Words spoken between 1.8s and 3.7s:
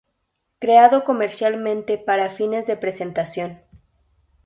para fines de presentación.